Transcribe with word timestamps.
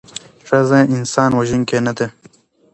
ښځه 0.47 0.79
انسان 0.95 1.31
وژوونکې 1.33 1.77
نده 1.85 2.07